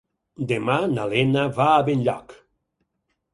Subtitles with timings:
[0.51, 2.35] Demà na Lena va a Benlloc.